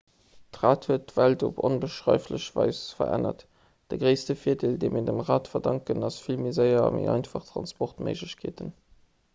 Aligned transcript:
d'rad 0.55 0.85
huet 0.91 1.03
d'welt 1.09 1.43
op 1.47 1.59
onbeschreiflech 1.67 2.47
weis 2.55 2.79
verännert 3.01 3.45
de 3.93 3.99
gréisste 4.05 4.37
virdeel 4.45 4.81
dee 4.85 4.91
mir 4.95 5.05
dem 5.11 5.21
rad 5.29 5.51
verdanken 5.53 6.09
ass 6.09 6.19
vill 6.25 6.43
méi 6.47 6.51
séier 6.61 6.83
a 6.87 6.91
méi 6.97 7.09
einfach 7.19 7.49
transportméiglechkeeten 7.53 8.77